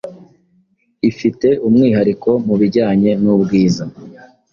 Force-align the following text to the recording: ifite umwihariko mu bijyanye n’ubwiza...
ifite 1.09 1.47
umwihariko 1.67 2.29
mu 2.45 2.55
bijyanye 2.61 3.11
n’ubwiza... 3.23 3.83